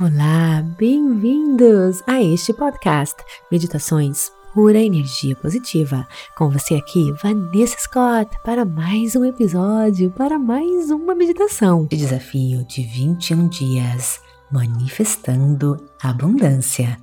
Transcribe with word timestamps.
Olá, 0.00 0.62
bem-vindos 0.78 2.02
a 2.06 2.20
este 2.20 2.52
podcast 2.54 3.14
Meditações 3.52 4.32
Pura 4.54 4.78
Energia 4.78 5.36
Positiva. 5.36 6.08
Com 6.34 6.50
você 6.50 6.76
aqui, 6.76 7.12
Vanessa 7.22 7.76
Scott, 7.78 8.34
para 8.42 8.64
mais 8.64 9.14
um 9.14 9.24
episódio, 9.24 10.10
para 10.10 10.38
mais 10.38 10.90
uma 10.90 11.14
meditação 11.14 11.86
de 11.86 11.98
desafio 11.98 12.64
de 12.64 12.82
21 12.84 13.48
dias, 13.48 14.18
manifestando 14.50 15.76
abundância. 16.02 16.98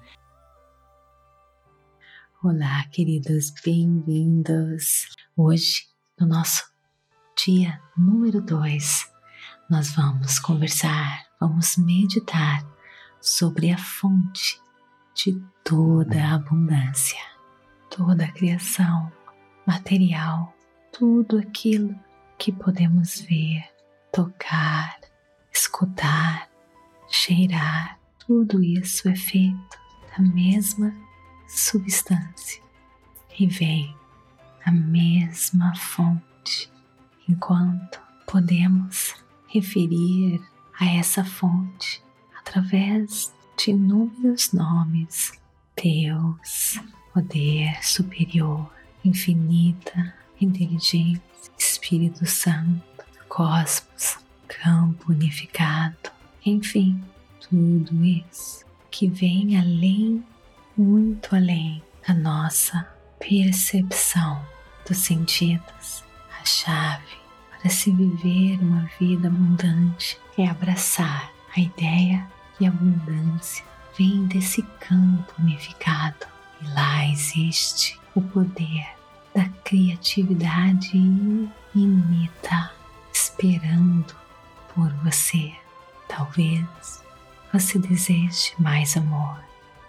Olá, 2.43 2.83
queridos, 2.91 3.53
bem-vindos. 3.63 5.07
Hoje, 5.37 5.83
no 6.19 6.25
nosso 6.25 6.63
dia 7.45 7.79
número 7.95 8.41
2, 8.41 9.07
nós 9.69 9.91
vamos 9.95 10.39
conversar, 10.39 11.27
vamos 11.39 11.77
meditar 11.77 12.78
sobre 13.21 13.71
a 13.71 13.77
fonte 13.77 14.61
de 15.13 15.41
toda 15.63 16.23
a 16.23 16.35
abundância, 16.35 17.19
toda 17.89 18.25
a 18.25 18.31
criação 18.31 19.11
material, 19.65 20.53
tudo 20.91 21.37
aquilo 21.37 21.95
que 22.37 22.51
podemos 22.51 23.21
ver, 23.21 23.63
tocar, 24.11 24.99
escutar, 25.51 26.49
cheirar, 27.09 27.99
tudo 28.25 28.63
isso 28.63 29.09
é 29.09 29.15
feito 29.15 29.77
da 30.15 30.23
mesma 30.23 30.93
substância 31.47 32.61
e 33.37 33.47
vem 33.47 33.95
da 34.65 34.71
mesma 34.71 35.75
fonte, 35.75 36.71
enquanto 37.27 37.99
podemos 38.25 39.15
referir 39.47 40.41
a 40.79 40.85
essa 40.85 41.23
fonte 41.23 42.03
através 42.49 43.31
de 43.55 43.71
inúmeros 43.71 44.51
nomes: 44.51 45.33
Deus, 45.81 46.79
poder 47.13 47.83
superior, 47.85 48.71
infinita, 49.05 50.13
inteligência, 50.41 51.21
Espírito 51.57 52.25
Santo, 52.25 52.81
cosmos, 53.27 54.17
campo 54.47 55.11
unificado, 55.11 56.11
enfim, 56.43 57.01
tudo 57.39 58.03
isso 58.03 58.65
que 58.89 59.07
vem 59.07 59.57
além, 59.57 60.23
muito 60.75 61.35
além 61.35 61.83
da 62.07 62.13
nossa 62.15 62.87
percepção 63.19 64.43
dos 64.87 64.97
sentidos, 64.97 66.03
a 66.41 66.45
chave 66.45 67.19
para 67.51 67.69
se 67.69 67.91
viver 67.91 68.59
uma 68.61 68.89
vida 68.99 69.27
abundante 69.27 70.17
é 70.37 70.47
abraçar 70.47 71.31
a 71.55 71.59
ideia 71.59 72.25
de 72.59 72.65
abundância 72.65 73.63
vem 73.97 74.25
desse 74.25 74.61
campo 74.79 75.33
unificado 75.39 76.27
e 76.61 76.67
lá 76.67 77.05
existe 77.07 77.99
o 78.13 78.21
poder 78.21 78.85
da 79.33 79.47
criatividade 79.63 80.97
infinita 80.97 82.71
esperando 83.13 84.15
por 84.73 84.91
você. 85.03 85.53
Talvez 86.07 87.03
você 87.53 87.79
deseje 87.79 88.53
mais 88.59 88.97
amor, 88.97 89.39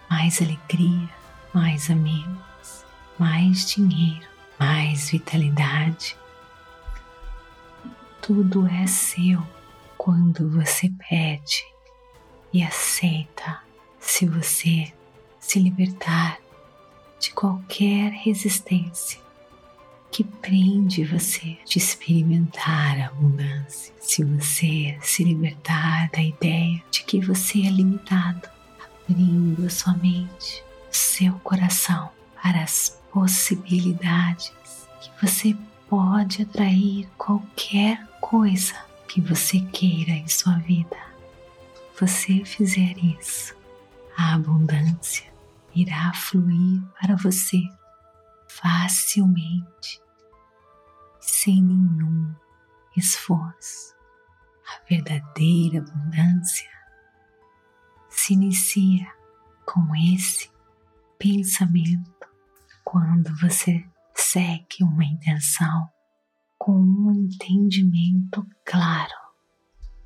mais 0.09 0.41
alegria, 0.41 1.09
mais 1.53 1.89
amigos, 1.89 2.85
mais 3.19 3.69
dinheiro, 3.69 4.27
mais 4.59 5.09
vitalidade. 5.09 6.15
Tudo 8.21 8.67
é 8.67 8.85
seu 8.87 9.45
quando 9.97 10.49
você 10.49 10.91
pede 11.09 11.70
e 12.53 12.63
aceita 12.63 13.59
se 13.99 14.25
você 14.25 14.91
se 15.39 15.59
libertar 15.59 16.39
de 17.19 17.31
qualquer 17.31 18.11
resistência 18.11 19.19
que 20.11 20.23
prende 20.23 21.05
você 21.05 21.57
de 21.65 21.77
experimentar 21.77 22.99
a 22.99 23.07
abundância. 23.07 23.93
Se 23.99 24.23
você 24.23 24.97
se 25.01 25.23
libertar 25.23 26.09
da 26.11 26.21
ideia 26.21 26.83
de 26.91 27.03
que 27.03 27.21
você 27.21 27.59
é 27.59 27.69
limitado, 27.69 28.49
abrindo 29.09 29.65
a 29.65 29.69
sua 29.69 29.93
mente, 29.93 30.63
o 30.91 30.95
seu 30.95 31.33
coração 31.39 32.09
para 32.41 32.61
as 32.61 33.01
possibilidades 33.13 34.51
que 35.01 35.25
você 35.25 35.55
pode 35.89 36.41
atrair 36.41 37.07
qualquer 37.17 38.05
coisa 38.19 38.75
que 39.07 39.21
você 39.21 39.59
queira 39.59 40.11
em 40.11 40.27
sua 40.27 40.57
vida. 40.59 41.10
Você 42.01 42.43
fizer 42.43 42.97
isso, 42.97 43.55
a 44.17 44.33
abundância 44.33 45.31
irá 45.75 46.11
fluir 46.15 46.81
para 46.99 47.15
você 47.15 47.61
facilmente, 48.47 50.01
sem 51.19 51.61
nenhum 51.61 52.33
esforço. 52.97 53.93
A 54.67 54.83
verdadeira 54.89 55.77
abundância 55.77 56.71
se 58.09 58.33
inicia 58.33 59.05
com 59.63 59.95
esse 59.95 60.49
pensamento 61.19 62.27
quando 62.83 63.31
você 63.39 63.87
segue 64.15 64.81
uma 64.81 65.05
intenção 65.05 65.87
com 66.57 66.73
um 66.73 67.11
entendimento 67.11 68.43
claro 68.65 69.20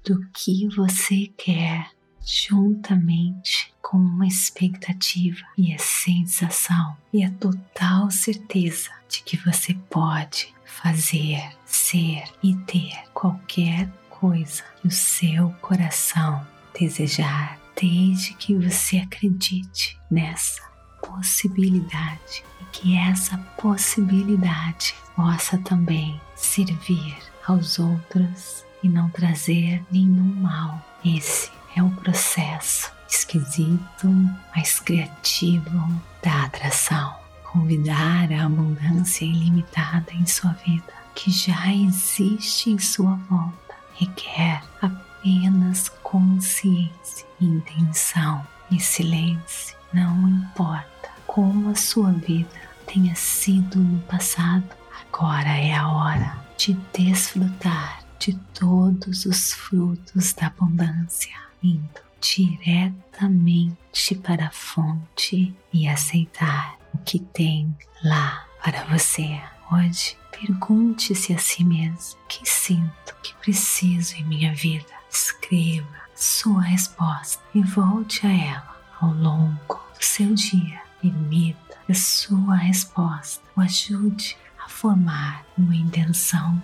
do 0.06 0.24
que 0.32 0.68
você 0.76 1.34
quer, 1.36 1.90
juntamente 2.24 3.74
com 3.82 3.98
uma 3.98 4.28
expectativa 4.28 5.42
e 5.58 5.74
a 5.74 5.80
sensação 5.80 6.96
e 7.12 7.24
a 7.24 7.32
total 7.32 8.12
certeza 8.12 8.92
de 9.10 9.24
que 9.24 9.36
você 9.38 9.74
pode 9.90 10.54
fazer, 10.64 11.42
ser 11.66 12.24
e 12.44 12.56
ter 12.68 12.94
qualquer 13.14 13.90
coisa 14.10 14.64
que 14.82 14.88
o 14.88 14.92
seu 14.92 15.50
coração 15.62 16.46
desejar, 16.80 17.60
desde 17.80 18.36
que 18.36 18.54
você 18.56 18.98
acredite 18.98 20.00
nessa 20.10 20.62
possibilidade 21.02 22.44
e 22.62 22.66
que 22.72 22.98
essa 22.98 23.38
possibilidade 23.60 24.96
possa 25.16 25.58
também 25.60 26.20
servir 26.36 27.18
aos 27.48 27.80
outros 27.80 28.66
e 28.86 28.90
não 28.90 29.10
trazer 29.10 29.84
nenhum 29.92 30.36
mal. 30.42 30.80
Esse 31.04 31.52
é 31.76 31.82
o 31.82 31.90
processo 31.90 32.92
esquisito, 33.10 34.08
mas 34.56 34.80
criativo 34.80 36.02
da 36.22 36.44
atração. 36.44 37.16
Convidar 37.52 38.32
a 38.32 38.46
abundância 38.46 39.26
ilimitada 39.26 40.14
em 40.14 40.26
sua 40.26 40.52
vida, 40.66 40.94
que 41.16 41.32
já 41.32 41.74
existe 41.74 42.70
em 42.70 42.78
sua 42.78 43.16
volta, 43.30 43.76
requer 43.96 44.62
apenas 44.82 45.90
consciência, 46.04 47.26
intenção 47.42 48.46
e 48.70 48.80
silêncio. 48.80 49.76
Não 49.94 50.28
importa 50.28 51.10
como 51.26 51.70
a 51.70 51.76
sua 51.76 52.12
vida 52.12 52.50
tenha 52.86 53.16
sido 53.16 53.80
no 53.80 54.00
passado, 54.02 54.70
Agora 55.18 55.58
é 55.58 55.74
a 55.74 55.88
hora 55.88 56.38
de 56.58 56.74
desfrutar 56.94 58.05
de 58.20 58.34
todos 58.54 59.26
os 59.26 59.54
frutos 59.54 60.34
da 60.34 60.48
abundância, 60.48 61.36
indo 61.62 62.06
diretamente 62.22 64.16
para 64.16 64.48
a 64.48 64.52
fonte 64.52 65.56
e 65.72 65.88
aceitar 65.88 66.78
o 66.94 66.98
que 67.00 67.20
tem 67.20 67.76
lá 68.04 68.46
para 68.64 68.84
você. 68.86 69.40
Hoje, 69.72 70.18
pergunte-se 70.32 71.34
a 71.34 71.38
si 71.38 71.64
mesmo: 71.64 72.20
o 72.24 72.28
que 72.28 72.50
sinto 72.50 73.16
que 73.22 73.34
preciso 73.36 74.16
em 74.16 74.26
minha 74.26 74.54
vida? 74.54 74.94
Escreva 75.10 75.88
sua 76.16 76.62
resposta 76.62 77.44
e 77.54 77.62
volte 77.62 78.26
a 78.26 78.32
ela 78.32 78.76
ao 79.00 79.14
longo 79.14 79.76
do 79.98 80.04
seu 80.04 80.34
dia. 80.34 80.82
Permita 81.02 81.78
que 81.86 81.94
sua 81.94 82.56
resposta 82.56 83.44
o 83.56 83.62
ajude 83.62 84.36
a 84.64 84.68
formar 84.68 85.46
uma 85.58 85.76
intenção 85.76 86.62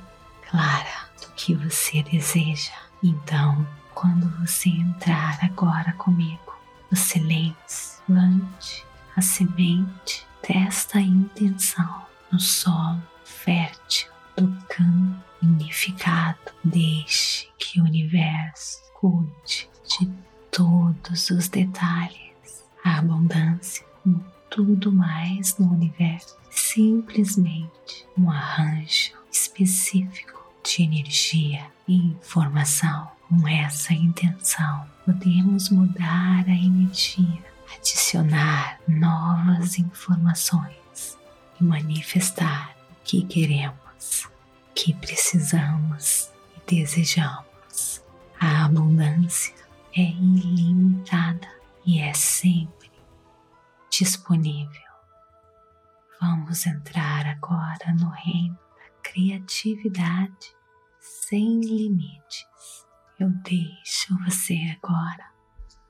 clara 0.52 1.10
do 1.22 1.32
que 1.36 1.56
você 1.56 2.04
deseja. 2.04 2.74
Então, 3.02 3.66
quando 3.96 4.30
você 4.40 4.70
entrar 4.70 5.40
agora 5.42 5.94
comigo 5.94 6.52
silêncio, 6.94 8.04
plante 8.06 8.86
a 9.16 9.22
semente 9.22 10.28
desta 10.46 11.00
intenção 11.00 12.06
no 12.32 12.40
solo 12.40 13.02
fértil 13.24 14.12
do 14.36 14.48
campo 14.68 15.24
unificado. 15.42 16.38
Deixe 16.64 17.48
que 17.58 17.80
o 17.80 17.86
universo 17.86 18.82
cuide 18.94 19.70
de 19.88 20.12
todos 20.52 21.30
os 21.30 21.48
detalhes, 21.48 22.66
a 22.84 23.00
abundância, 23.00 23.86
como 24.04 24.24
tudo 24.50 24.92
mais 24.92 25.58
no 25.58 25.72
universo 25.72 26.38
simplesmente 26.50 28.06
um 28.18 28.30
arranjo 28.30 29.14
específico 29.32 30.41
de 30.64 30.84
energia 30.84 31.66
e 31.88 31.96
informação. 31.96 33.10
com 33.30 33.48
essa 33.48 33.94
intenção, 33.94 34.86
podemos 35.06 35.70
mudar 35.70 36.44
a 36.46 36.52
energia, 36.52 37.42
adicionar 37.74 38.78
novas 38.86 39.80
informações 39.80 41.18
e 41.60 41.64
manifestar 41.64 42.76
o 42.92 42.96
que 43.06 43.24
queremos, 43.24 44.26
o 44.26 44.74
que 44.76 44.94
precisamos 44.96 46.30
e 46.58 46.76
desejamos. 46.76 48.04
A 48.38 48.66
abundância 48.66 49.56
é 49.96 50.02
ilimitada 50.02 51.48
e 51.86 52.02
é 52.02 52.14
sempre 52.14 52.92
disponível. 53.90 54.92
Vamos 56.20 56.66
entrar 56.68 57.26
agora 57.28 57.94
no 57.98 58.10
reino 58.10 58.61
criatividade 59.12 60.56
sem 61.00 61.60
limites. 61.60 62.86
Eu 63.20 63.30
deixo 63.44 64.18
você 64.24 64.56
agora 64.78 65.34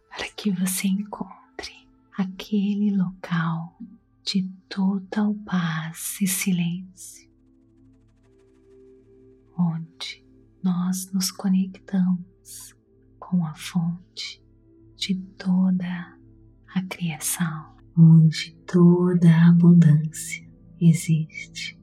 para 0.09 0.27
que 0.29 0.49
você 0.49 0.87
encontre 0.87 1.87
aquele 2.17 2.97
local 2.97 3.77
de 4.23 4.49
total 4.67 5.35
paz 5.45 6.19
e 6.19 6.25
silêncio, 6.25 7.31
onde 9.55 10.25
nós 10.63 11.11
nos 11.13 11.31
conectamos 11.31 12.75
com 13.19 13.45
a 13.45 13.53
fonte 13.53 14.43
de 14.95 15.15
toda 15.37 16.17
a 16.73 16.81
criação, 16.89 17.75
onde 17.95 18.55
toda 18.65 19.29
a 19.29 19.49
abundância 19.49 20.49
existe. 20.79 21.80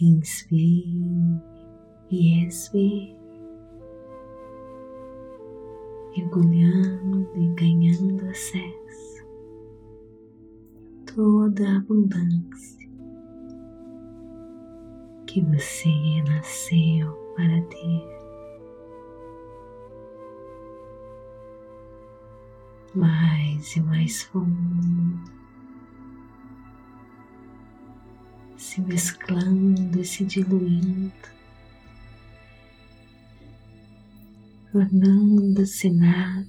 Inspire 0.00 1.40
e 2.10 2.46
expire, 2.46 3.16
mergulhando 6.16 7.28
e 7.36 7.48
ganhando 7.54 8.28
acesso 8.28 9.26
toda 11.06 11.68
a 11.68 11.76
abundância 11.76 12.88
que 15.26 15.40
você 15.42 16.22
nasceu 16.28 17.12
para 17.36 17.62
ter. 17.62 18.14
mais 22.94 23.74
e 23.76 23.80
mais 23.80 24.22
fundo, 24.22 25.18
se 28.74 28.80
mesclando 28.80 30.00
e 30.00 30.04
se 30.04 30.24
diluindo, 30.24 31.12
tornando-se 34.72 35.90
nada, 35.90 36.44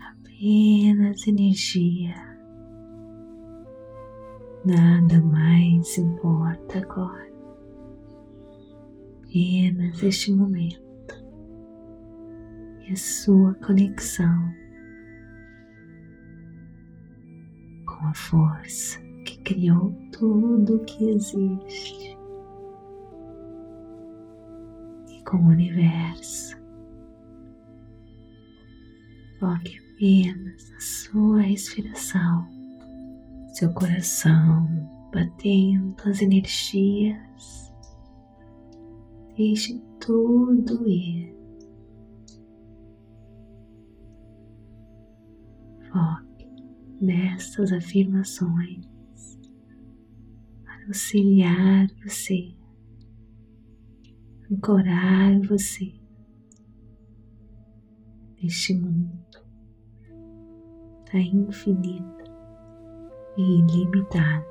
apenas 0.00 1.26
energia. 1.28 2.14
Nada 4.64 5.20
mais 5.20 5.98
importa 5.98 6.78
agora, 6.78 7.30
apenas 9.24 10.02
este 10.02 10.32
momento 10.32 10.80
e 12.80 12.90
a 12.90 12.96
sua 12.96 13.52
conexão 13.56 14.50
com 17.84 18.06
a 18.06 18.14
força 18.14 19.11
que 19.24 19.38
criou 19.38 19.92
tudo 20.12 20.76
o 20.76 20.84
que 20.84 21.10
existe 21.10 22.16
e 25.08 25.24
com 25.24 25.38
o 25.38 25.48
universo. 25.48 26.56
Foque 29.38 29.78
apenas 29.78 30.70
na 30.70 30.80
sua 30.80 31.40
respiração, 31.40 32.46
seu 33.54 33.72
coração 33.72 34.66
batendo 35.12 35.96
as 36.04 36.22
energias. 36.22 37.72
Deixe 39.36 39.80
tudo 39.98 40.86
ir 40.86 41.32
Foque 45.92 46.48
nessas 47.02 47.70
afirmações 47.70 48.91
auxiliar 50.92 51.86
você, 52.04 52.54
ancorar 54.50 55.40
você 55.48 55.90
neste 58.36 58.74
mundo 58.74 59.38
da 61.10 61.18
infinita 61.18 62.24
e 63.38 63.60
ilimitada 63.60 64.46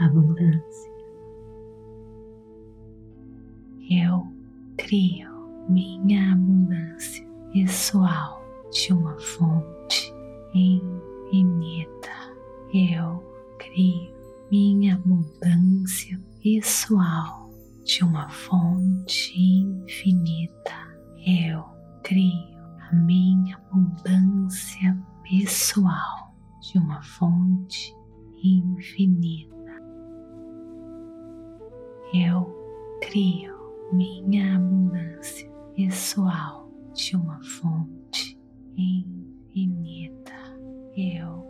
abundância. 0.00 0.90
Eu 3.88 4.26
crio 4.78 5.30
minha 5.68 6.32
abundância 6.32 7.24
pessoal 7.52 8.42
de 8.72 8.92
uma 8.92 9.16
fonte 9.20 10.12
infinita. 10.52 12.10
Eu 12.74 13.22
crio 13.58 14.19
minha 14.50 14.96
abundância 14.96 16.20
pessoal 16.42 17.50
de 17.84 18.02
uma 18.02 18.28
fonte 18.28 19.32
infinita. 19.38 20.74
Eu 21.24 21.64
crio 22.02 22.50
a 22.80 22.94
minha 22.94 23.56
abundância 23.56 24.98
pessoal 25.22 26.34
de 26.60 26.78
uma 26.78 27.00
fonte 27.02 27.94
infinita. 28.42 29.50
Eu 32.12 32.98
crio 33.02 33.56
minha 33.92 34.56
abundância 34.56 35.48
pessoal 35.76 36.68
de 36.92 37.14
uma 37.14 37.40
fonte 37.44 38.36
infinita. 38.76 40.34
Eu 40.96 41.49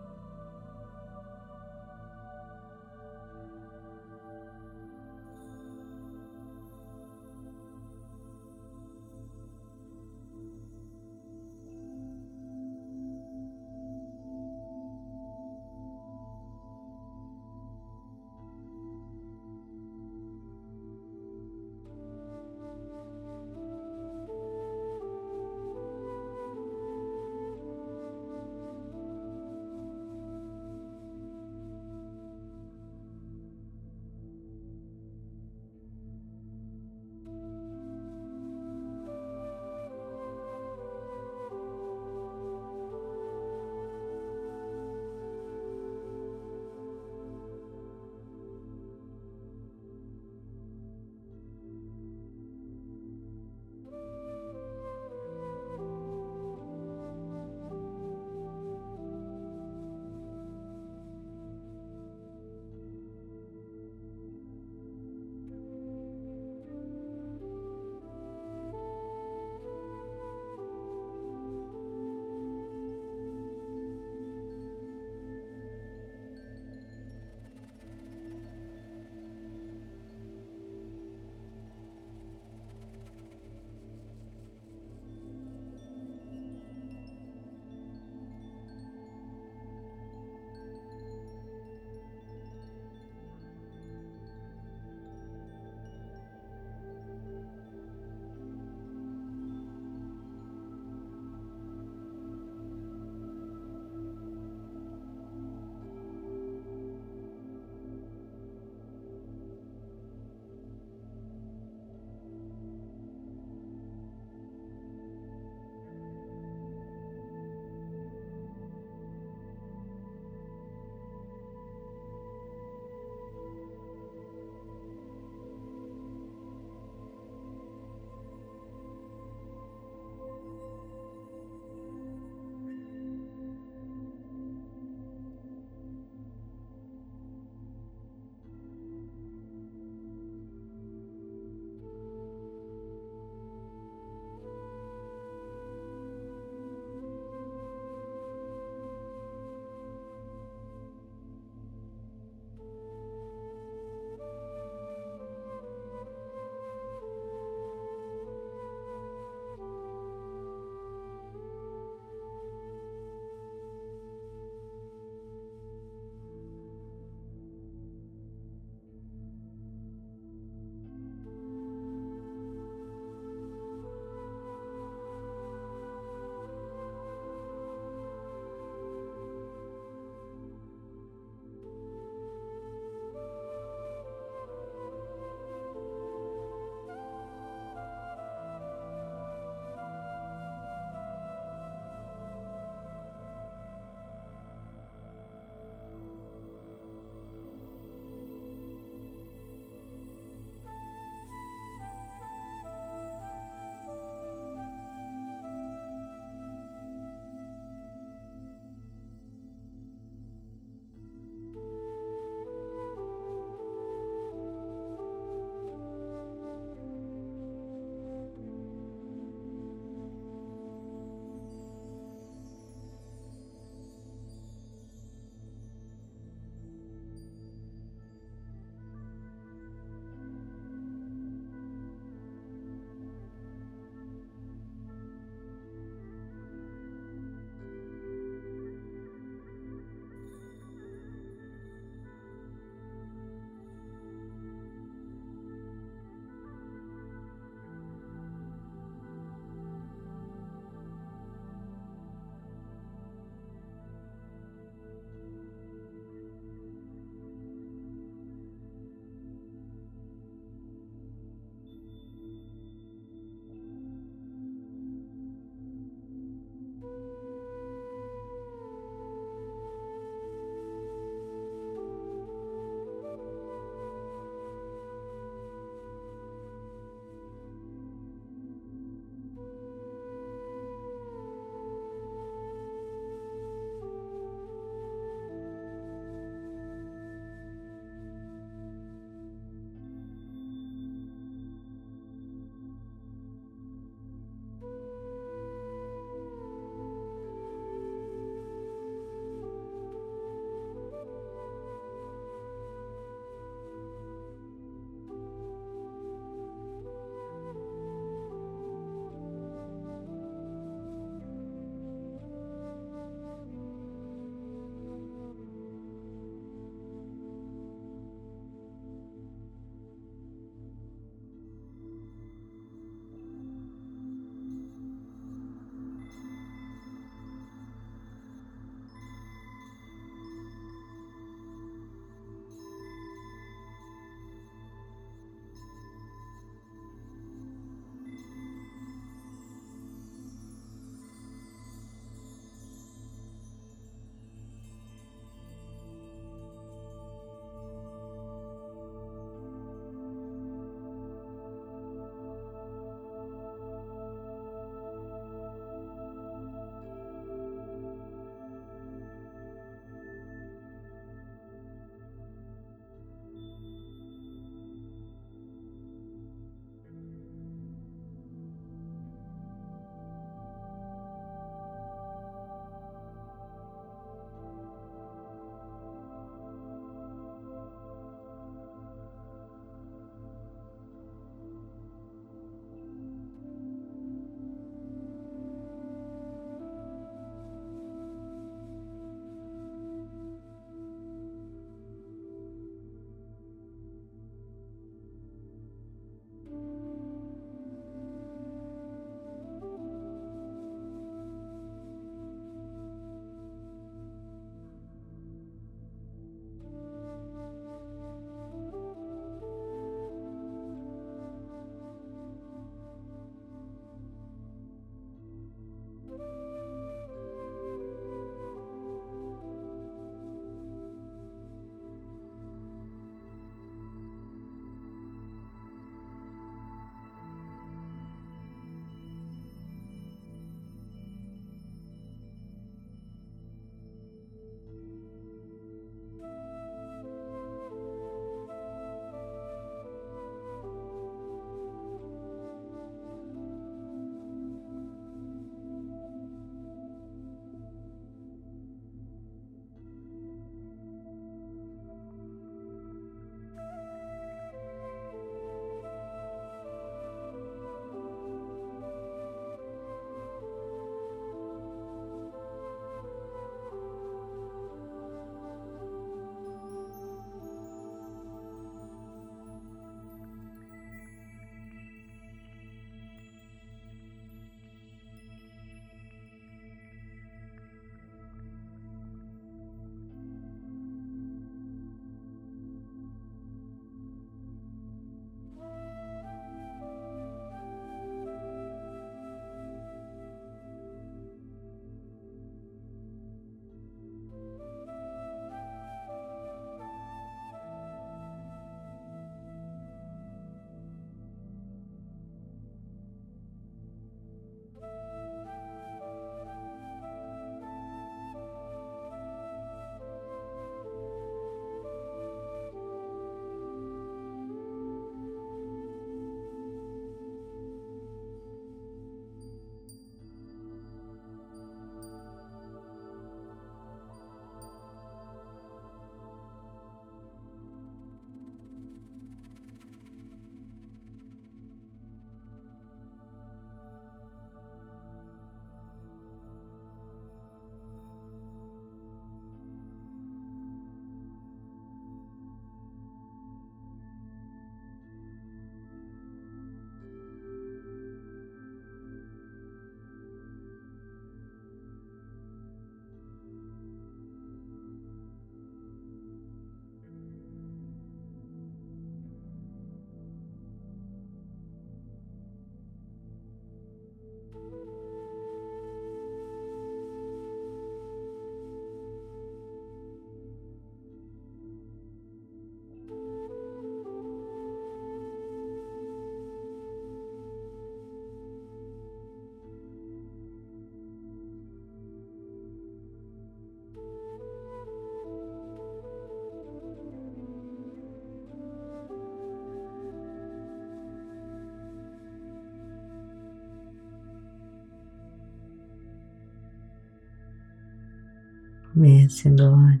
Comece 598.96 599.48
agora 599.48 600.00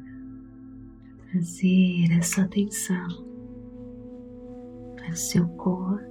a 1.12 1.30
trazer 1.30 2.10
essa 2.18 2.40
atenção 2.40 3.06
para 4.94 5.10
o 5.10 5.14
seu 5.14 5.46
corpo, 5.48 6.02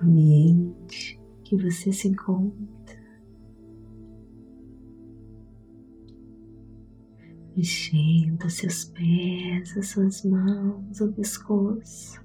o 0.00 0.06
ambiente 0.06 1.20
que 1.44 1.54
você 1.54 1.92
se 1.92 2.08
encontra, 2.08 2.98
mexendo 7.54 8.48
seus 8.48 8.86
pés, 8.86 9.76
as 9.76 9.88
suas 9.88 10.24
mãos, 10.24 10.98
o 10.98 11.12
pescoço. 11.12 12.21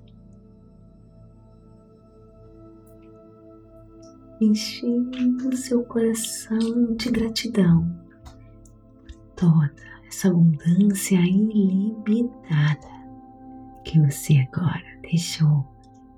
Enchendo 4.39 5.55
seu 5.55 5.83
coração 5.83 6.95
de 6.95 7.09
gratidão 7.11 7.89
por 9.05 9.17
toda 9.35 9.73
essa 10.07 10.29
abundância 10.29 11.19
ilimitada 11.19 12.87
que 13.83 13.99
você 13.99 14.45
agora 14.51 14.83
deixou 15.01 15.65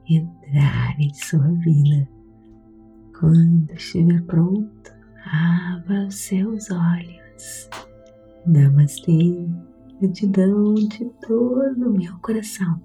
entrar 0.10 1.00
em 1.00 1.14
sua 1.14 1.48
vida. 1.60 2.08
Quando 3.18 3.72
estiver 3.74 4.22
pronto, 4.24 4.92
abra 5.26 6.08
os 6.08 6.16
seus 6.16 6.70
olhos. 6.72 7.70
Namastê, 8.46 9.48
gratidão 10.00 10.74
de 10.74 11.06
todo 11.26 11.90
o 11.90 11.98
meu 11.98 12.18
coração 12.20 12.82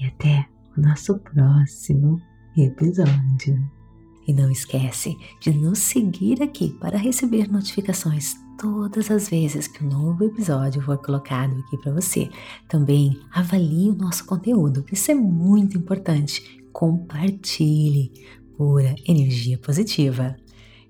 e 0.00 0.06
até 0.06 0.46
o 0.76 0.80
nosso 0.80 1.18
próximo 1.18 2.20
episódio. 2.56 3.83
E 4.26 4.32
não 4.32 4.50
esquece 4.50 5.16
de 5.40 5.52
nos 5.52 5.78
seguir 5.78 6.42
aqui 6.42 6.70
para 6.80 6.96
receber 6.96 7.50
notificações 7.50 8.34
todas 8.58 9.10
as 9.10 9.28
vezes 9.28 9.66
que 9.66 9.84
um 9.84 9.88
novo 9.88 10.24
episódio 10.24 10.80
for 10.82 10.98
colocado 10.98 11.58
aqui 11.60 11.76
para 11.76 11.92
você. 11.92 12.28
Também 12.68 13.20
avalie 13.32 13.90
o 13.90 13.94
nosso 13.94 14.24
conteúdo, 14.24 14.84
isso 14.90 15.10
é 15.10 15.14
muito 15.14 15.76
importante. 15.76 16.64
Compartilhe 16.72 18.12
pura 18.56 18.94
energia 19.06 19.58
positiva. 19.58 20.36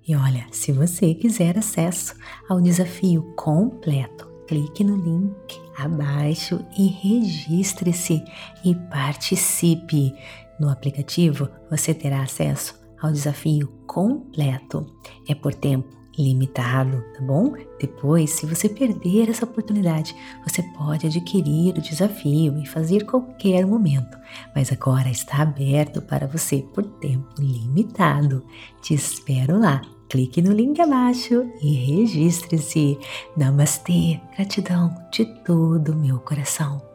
E 0.06 0.14
olha, 0.14 0.46
se 0.50 0.70
você 0.70 1.14
quiser 1.14 1.58
acesso 1.58 2.14
ao 2.48 2.60
desafio 2.60 3.22
completo, 3.36 4.28
clique 4.46 4.84
no 4.84 4.96
link 4.96 5.60
abaixo 5.76 6.64
e 6.78 6.86
registre-se 6.86 8.22
e 8.64 8.74
participe. 8.74 10.14
No 10.60 10.68
aplicativo 10.68 11.48
você 11.70 11.92
terá 11.94 12.22
acesso 12.22 12.83
ao 13.04 13.12
desafio 13.12 13.68
completo. 13.86 14.86
É 15.28 15.34
por 15.34 15.54
tempo 15.54 16.04
limitado, 16.16 17.04
tá 17.14 17.20
bom? 17.22 17.54
Depois, 17.80 18.30
se 18.30 18.46
você 18.46 18.68
perder 18.68 19.28
essa 19.28 19.44
oportunidade, 19.44 20.14
você 20.46 20.62
pode 20.62 21.06
adquirir 21.06 21.76
o 21.76 21.82
desafio 21.82 22.56
e 22.58 22.66
fazer 22.66 23.04
qualquer 23.04 23.66
momento, 23.66 24.16
mas 24.54 24.72
agora 24.72 25.08
está 25.08 25.42
aberto 25.42 26.00
para 26.00 26.26
você 26.26 26.64
por 26.72 26.84
tempo 26.84 27.28
limitado. 27.38 28.44
Te 28.80 28.94
espero 28.94 29.58
lá. 29.58 29.82
Clique 30.08 30.40
no 30.40 30.52
link 30.52 30.80
abaixo 30.80 31.50
e 31.60 31.74
registre-se. 31.74 32.98
Namastê, 33.36 34.20
gratidão 34.36 34.94
de 35.10 35.24
todo 35.42 35.92
o 35.92 35.96
meu 35.96 36.20
coração. 36.20 36.93